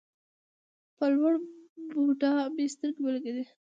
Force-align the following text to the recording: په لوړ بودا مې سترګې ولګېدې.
په 0.97 1.05
لوړ 1.15 1.33
بودا 1.93 2.31
مې 2.55 2.65
سترګې 2.73 3.01
ولګېدې. 3.03 3.43